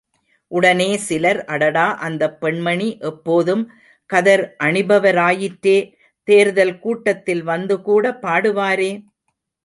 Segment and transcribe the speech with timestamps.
[0.51, 3.61] உடனே சிலர், அடடா அந்த பெண்மணி எப்போதும்
[4.09, 5.75] கதர் அணிபவராயிற்றே,
[6.27, 8.91] தேர்தல் கூட்டத்தில் வந்துகூட பாடுவாரே!